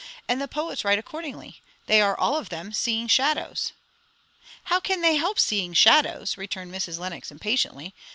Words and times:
"And 0.27 0.41
the 0.41 0.47
poets 0.47 0.83
write 0.83 0.97
accordingly. 0.97 1.61
They 1.85 2.01
are 2.01 2.17
all 2.19 2.35
of 2.35 2.49
them 2.49 2.73
seeing 2.73 3.07
shadows." 3.07 3.71
"How 4.63 4.79
can 4.79 5.01
they 5.01 5.17
help 5.17 5.39
seeing 5.39 5.73
shadows?" 5.75 6.37
returned 6.39 6.71
Mrs. 6.73 6.97
Lenox 6.97 7.29
impatiently. 7.29 7.93